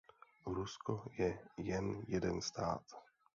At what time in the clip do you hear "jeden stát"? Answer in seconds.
2.07-2.83